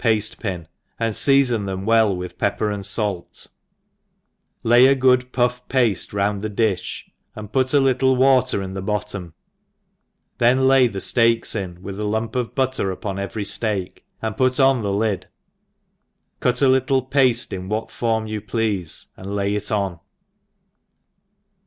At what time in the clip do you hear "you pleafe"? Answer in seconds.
18.25-19.05